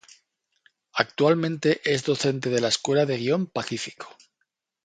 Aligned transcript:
Actualmente, 0.93 1.79
es 1.85 2.03
docente 2.03 2.49
de 2.49 2.59
la 2.59 2.69
Escuela 2.69 3.05
de 3.05 3.17
guion 3.17 3.45
Pacífico. 3.45 4.07